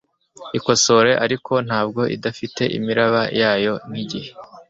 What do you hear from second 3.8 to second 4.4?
nkigihe